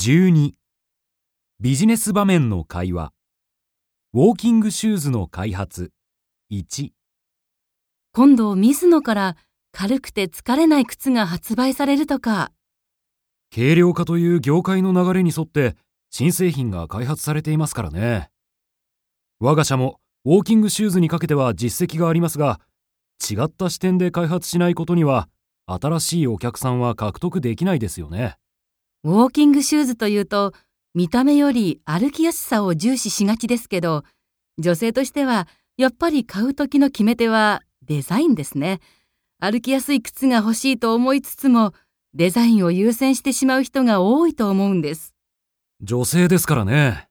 [0.00, 0.52] 12
[1.58, 3.12] ビジネス場面の会話。
[4.14, 5.90] ウォーキングシューズの開発。
[6.52, 6.90] 1
[8.12, 9.36] 今度ミズノから
[9.72, 12.52] 軽くて疲れない靴が発売されるとか。
[13.52, 15.74] 軽量化という業界の流れに沿って
[16.10, 18.30] 新製品が開発されていますからね。
[19.40, 22.60] 我が社もウォーキングシューズにかけては実績がありますが
[23.28, 25.28] 違った視点で開発しないことには
[25.66, 28.36] 新しいお客さんは獲得できないですよね
[29.04, 30.52] ウォーキングシューズというと
[30.94, 34.04] 見た目より歩きやすさを重視しがちですけど
[34.58, 38.80] 女性としてはやっぱり買う時の決め手はデザインですね。
[39.38, 41.72] 歩きやすい靴が欲しいと思いつつも
[42.14, 45.14] デザインを優先してしまう人が多いと思うんです。
[45.80, 47.07] 女性ですからね。